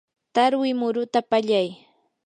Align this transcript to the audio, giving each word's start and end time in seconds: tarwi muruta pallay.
tarwi 0.33 0.69
muruta 0.79 1.19
pallay. 1.29 1.69